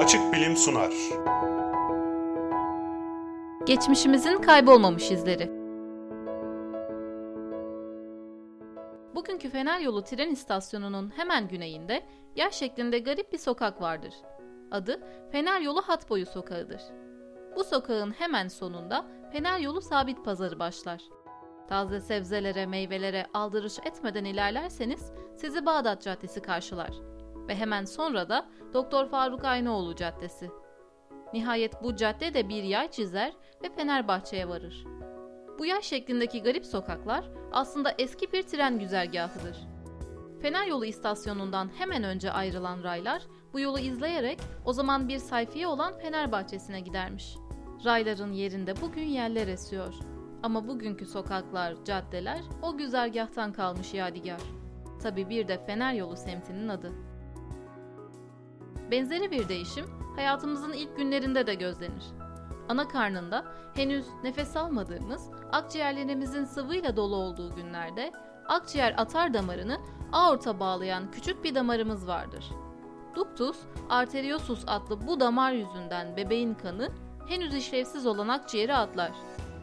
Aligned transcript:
Açık 0.00 0.32
Bilim 0.32 0.56
sunar. 0.56 0.92
Geçmişimizin 3.66 4.38
kaybolmamış 4.38 5.10
izleri. 5.10 5.50
Bugünkü 9.14 9.50
Fener 9.50 9.80
Yolu 9.80 10.04
tren 10.04 10.30
istasyonunun 10.30 11.12
hemen 11.16 11.48
güneyinde 11.48 12.06
yer 12.36 12.50
şeklinde 12.50 12.98
garip 12.98 13.32
bir 13.32 13.38
sokak 13.38 13.80
vardır. 13.80 14.14
Adı 14.70 15.00
Fener 15.32 15.60
Yolu 15.60 15.82
Hat 15.82 16.10
Boyu 16.10 16.26
Sokağı'dır. 16.26 16.82
Bu 17.56 17.64
sokağın 17.64 18.10
hemen 18.10 18.48
sonunda 18.48 19.06
Fener 19.32 19.58
Yolu 19.58 19.80
Sabit 19.80 20.24
Pazarı 20.24 20.58
başlar. 20.58 21.00
Taze 21.68 22.00
sebzelere, 22.00 22.66
meyvelere 22.66 23.26
aldırış 23.34 23.78
etmeden 23.78 24.24
ilerlerseniz 24.24 25.12
sizi 25.36 25.66
Bağdat 25.66 26.02
Caddesi 26.02 26.42
karşılar 26.42 26.90
ve 27.50 27.56
hemen 27.56 27.84
sonra 27.84 28.28
da 28.28 28.46
Doktor 28.74 29.06
Faruk 29.06 29.44
Aynoğlu 29.44 29.96
Caddesi. 29.96 30.50
Nihayet 31.32 31.82
bu 31.82 31.96
cadde 31.96 32.34
de 32.34 32.48
bir 32.48 32.62
yay 32.62 32.90
çizer 32.90 33.32
ve 33.62 33.70
Fenerbahçe'ye 33.76 34.48
varır. 34.48 34.84
Bu 35.58 35.66
yay 35.66 35.82
şeklindeki 35.82 36.42
garip 36.42 36.66
sokaklar 36.66 37.30
aslında 37.52 37.94
eski 37.98 38.32
bir 38.32 38.42
tren 38.42 38.78
güzergahıdır. 38.78 39.56
Fener 40.42 40.66
Yolu 40.66 40.84
istasyonundan 40.84 41.70
hemen 41.78 42.04
önce 42.04 42.32
ayrılan 42.32 42.82
raylar 42.82 43.22
bu 43.52 43.60
yolu 43.60 43.78
izleyerek 43.78 44.38
o 44.64 44.72
zaman 44.72 45.08
bir 45.08 45.18
sayfiye 45.18 45.66
olan 45.66 45.98
Fenerbahçe'sine 45.98 46.80
gidermiş. 46.80 47.36
Rayların 47.84 48.32
yerinde 48.32 48.80
bugün 48.80 49.06
yerler 49.06 49.48
esiyor. 49.48 49.94
Ama 50.42 50.68
bugünkü 50.68 51.06
sokaklar, 51.06 51.84
caddeler 51.84 52.40
o 52.62 52.76
güzergahtan 52.76 53.52
kalmış 53.52 53.94
yadigar. 53.94 54.40
Tabi 55.02 55.28
bir 55.28 55.48
de 55.48 55.64
Fener 55.66 55.94
Yolu 55.94 56.16
semtinin 56.16 56.68
adı. 56.68 56.92
Benzeri 58.90 59.30
bir 59.30 59.48
değişim 59.48 59.86
hayatımızın 60.16 60.72
ilk 60.72 60.96
günlerinde 60.96 61.46
de 61.46 61.54
gözlenir. 61.54 62.04
Ana 62.68 62.88
karnında 62.88 63.44
henüz 63.74 64.06
nefes 64.24 64.56
almadığımız, 64.56 65.30
akciğerlerimizin 65.52 66.44
sıvıyla 66.44 66.96
dolu 66.96 67.16
olduğu 67.16 67.54
günlerde 67.54 68.12
akciğer 68.48 68.94
atar 68.96 69.34
damarını 69.34 69.80
aorta 70.12 70.60
bağlayan 70.60 71.10
küçük 71.10 71.44
bir 71.44 71.54
damarımız 71.54 72.06
vardır. 72.06 72.44
Ductus 73.14 73.58
arteriosus 73.88 74.64
adlı 74.66 75.06
bu 75.06 75.20
damar 75.20 75.52
yüzünden 75.52 76.16
bebeğin 76.16 76.54
kanı 76.54 76.88
henüz 77.28 77.54
işlevsiz 77.54 78.06
olan 78.06 78.28
akciğeri 78.28 78.74
atlar. 78.74 79.12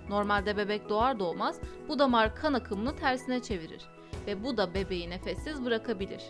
Normalde 0.10 0.58
bebek 0.58 0.90
doğar 0.90 1.20
doğmaz 1.20 1.60
bu 1.90 2.00
damar 2.00 2.36
kan 2.36 2.54
akımını 2.54 2.96
tersine 2.96 3.42
çevirir 3.42 3.97
ve 4.28 4.44
bu 4.44 4.58
da 4.58 4.74
bebeği 4.74 5.10
nefessiz 5.10 5.66
bırakabilir. 5.66 6.24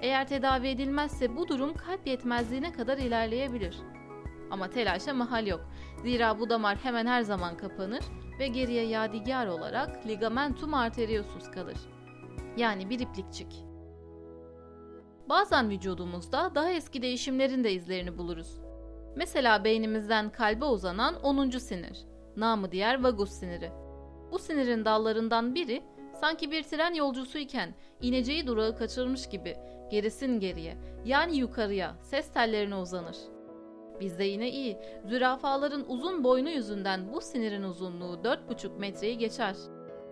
Eğer 0.00 0.28
tedavi 0.28 0.68
edilmezse 0.68 1.36
bu 1.36 1.48
durum 1.48 1.74
kalp 1.74 2.06
yetmezliğine 2.06 2.72
kadar 2.72 2.98
ilerleyebilir. 2.98 3.76
Ama 4.50 4.70
telaşa 4.70 5.14
mahal 5.14 5.46
yok. 5.46 5.60
Zira 6.02 6.38
bu 6.38 6.50
damar 6.50 6.76
hemen 6.76 7.06
her 7.06 7.22
zaman 7.22 7.56
kapanır 7.56 8.04
ve 8.38 8.48
geriye 8.48 8.86
yadigar 8.86 9.46
olarak 9.46 10.06
ligamentum 10.06 10.74
arteriosus 10.74 11.50
kalır. 11.50 11.76
Yani 12.56 12.90
bir 12.90 13.00
iplikçik. 13.00 13.64
Bazen 15.28 15.70
vücudumuzda 15.70 16.54
daha 16.54 16.70
eski 16.70 17.02
değişimlerin 17.02 17.64
de 17.64 17.72
izlerini 17.72 18.18
buluruz. 18.18 18.60
Mesela 19.16 19.64
beynimizden 19.64 20.30
kalbe 20.30 20.64
uzanan 20.64 21.22
10. 21.22 21.50
sinir, 21.50 21.98
namı 22.36 22.72
diğer 22.72 23.02
vagus 23.02 23.30
siniri. 23.30 23.70
Bu 24.32 24.38
sinirin 24.38 24.84
dallarından 24.84 25.54
biri 25.54 25.82
sanki 26.20 26.50
bir 26.50 26.62
tren 26.62 26.94
yolcusuyken 26.94 27.74
ineceği 28.00 28.46
durağı 28.46 28.76
kaçırmış 28.76 29.28
gibi 29.28 29.56
gerisin 29.90 30.40
geriye 30.40 30.76
yani 31.04 31.36
yukarıya 31.36 31.94
ses 32.02 32.32
tellerine 32.32 32.76
uzanır. 32.76 33.16
Bizde 34.00 34.24
yine 34.24 34.50
iyi. 34.50 34.78
Zürafaların 35.04 35.90
uzun 35.90 36.24
boynu 36.24 36.50
yüzünden 36.50 37.12
bu 37.12 37.20
sinirin 37.20 37.62
uzunluğu 37.62 38.14
4,5 38.24 38.78
metreyi 38.78 39.18
geçer. 39.18 39.56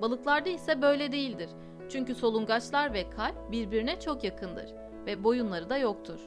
Balıklarda 0.03 0.49
ise 0.49 0.83
böyle 0.83 1.13
değildir. 1.13 1.51
Çünkü 1.89 2.15
solungaçlar 2.15 2.95
ve 2.95 3.11
kalp 3.11 3.53
birbirine 3.53 4.01
çok 4.01 4.25
yakındır 4.25 4.75
ve 5.07 5.25
boyunları 5.25 5.71
da 5.71 5.79
yoktur. 5.79 6.21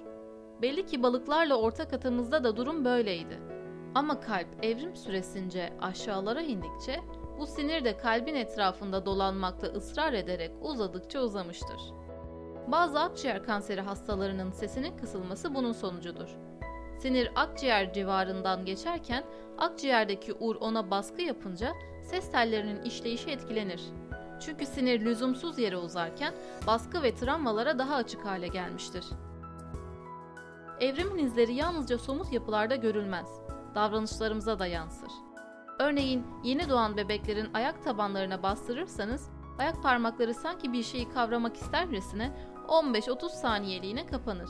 Belli 0.61 0.85
ki 0.85 1.03
balıklarla 1.03 1.55
ortak 1.55 1.93
atımızda 1.93 2.43
da 2.43 2.57
durum 2.57 2.85
böyleydi. 2.85 3.39
Ama 3.95 4.19
kalp 4.19 4.47
evrim 4.61 4.95
süresince 4.95 5.73
aşağılara 5.81 6.41
indikçe 6.41 6.99
bu 7.43 7.47
sinir 7.47 7.85
de 7.85 7.97
kalbin 7.97 8.35
etrafında 8.35 9.05
dolanmakta 9.05 9.67
ısrar 9.67 10.13
ederek 10.13 10.51
uzadıkça 10.61 11.19
uzamıştır. 11.21 11.81
Bazı 12.67 12.99
akciğer 12.99 13.43
kanseri 13.43 13.81
hastalarının 13.81 14.51
sesinin 14.51 14.97
kısılması 14.97 15.55
bunun 15.55 15.71
sonucudur. 15.71 16.29
Sinir 16.99 17.31
akciğer 17.35 17.93
civarından 17.93 18.65
geçerken 18.65 19.23
akciğerdeki 19.57 20.33
ur 20.33 20.55
ona 20.55 20.91
baskı 20.91 21.21
yapınca 21.21 21.73
ses 22.03 22.31
tellerinin 22.31 22.81
işleyişi 22.81 23.31
etkilenir. 23.31 23.81
Çünkü 24.39 24.65
sinir 24.65 25.05
lüzumsuz 25.05 25.59
yere 25.59 25.77
uzarken 25.77 26.33
baskı 26.67 27.03
ve 27.03 27.15
travmalara 27.15 27.79
daha 27.79 27.95
açık 27.95 28.25
hale 28.25 28.47
gelmiştir. 28.47 29.05
Evrimin 30.79 31.25
izleri 31.25 31.53
yalnızca 31.53 31.97
somut 31.97 32.33
yapılarda 32.33 32.75
görülmez, 32.75 33.27
davranışlarımıza 33.75 34.59
da 34.59 34.67
yansır. 34.67 35.11
Örneğin 35.79 36.25
yeni 36.43 36.69
doğan 36.69 36.97
bebeklerin 36.97 37.53
ayak 37.53 37.83
tabanlarına 37.83 38.43
bastırırsanız 38.43 39.29
ayak 39.59 39.83
parmakları 39.83 40.33
sanki 40.33 40.73
bir 40.73 40.83
şeyi 40.83 41.09
kavramak 41.09 41.55
istercesine 41.55 42.31
15-30 42.67 43.29
saniyeliğine 43.29 44.05
kapanır. 44.05 44.49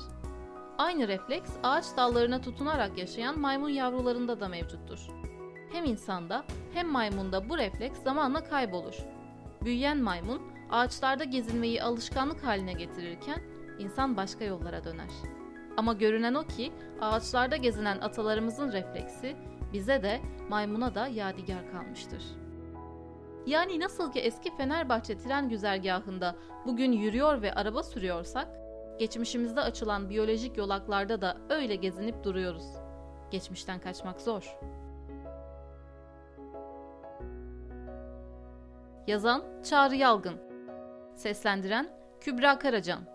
Aynı 0.78 1.08
refleks 1.08 1.52
ağaç 1.64 1.86
dallarına 1.98 2.42
tutunarak 2.42 2.98
yaşayan 2.98 3.40
maymun 3.40 3.70
yavrularında 3.70 4.40
da 4.40 4.48
mevcuttur. 4.48 5.08
Hem 5.72 5.86
insanda 5.86 6.44
hem 6.74 6.88
maymunda 6.88 7.50
bu 7.50 7.58
refleks 7.58 8.04
zamanla 8.04 8.44
kaybolur. 8.44 8.96
Büyüyen 9.62 9.98
maymun 9.98 10.42
ağaçlarda 10.72 11.24
gezinmeyi 11.24 11.84
alışkanlık 11.84 12.44
haline 12.44 12.74
getirirken 12.74 13.42
insan 13.80 14.18
başka 14.18 14.46
yollara 14.46 14.84
döner. 14.84 15.10
Ama 15.78 15.94
görünen 15.94 16.34
o 16.34 16.48
ki 16.48 16.72
ağaçlarda 17.02 17.56
gezinen 17.56 18.00
atalarımızın 18.00 18.72
refleksi 18.72 19.36
bize 19.74 20.04
de 20.04 20.22
maymuna 20.50 20.96
da 20.96 21.08
yadigar 21.08 21.72
kalmıştır. 21.72 22.24
Yani 23.46 23.80
nasıl 23.80 24.12
ki 24.12 24.20
eski 24.20 24.56
Fenerbahçe 24.58 25.18
tren 25.18 25.50
güzergahında 25.50 26.36
bugün 26.66 26.92
yürüyor 26.92 27.42
ve 27.42 27.54
araba 27.54 27.84
sürüyorsak, 27.84 28.48
geçmişimizde 29.00 29.62
açılan 29.62 30.10
biyolojik 30.10 30.58
yolaklarda 30.58 31.22
da 31.22 31.38
öyle 31.50 31.76
gezinip 31.76 32.24
duruyoruz. 32.24 32.66
Geçmişten 33.32 33.80
kaçmak 33.80 34.22
zor. 34.22 34.58
Yazan 39.08 39.44
Çağrı 39.64 39.96
Yalgın 39.96 40.36
Seslendiren 41.16 41.90
Kübra 42.20 42.60
Karacan 42.60 43.13